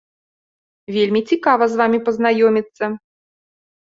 Вельмі 0.95 1.19
цікава 1.33 1.67
з 1.73 1.77
вамі 1.81 1.99
пазнаёміцца! 2.07 2.85